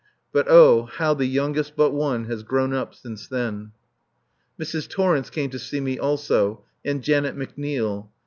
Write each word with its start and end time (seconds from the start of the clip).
But 0.33 0.47
oh, 0.49 0.85
how 0.91 1.13
the 1.13 1.27
youngest 1.27 1.75
but 1.75 1.91
one 1.91 2.25
has 2.25 2.41
grown 2.41 2.73
up 2.73 2.95
since 2.95 3.27
then! 3.27 3.71
Mrs. 4.59 4.89
Torrence 4.89 5.29
came 5.29 5.51
to 5.51 5.59
see 5.59 5.79
me 5.79 5.99
also, 5.99 6.63
and 6.83 7.03
Janet 7.03 7.37
McNeil. 7.37 8.07